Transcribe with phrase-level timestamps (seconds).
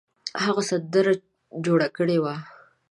[0.43, 1.13] هغه سندره
[1.65, 2.35] جوړه کړې وه.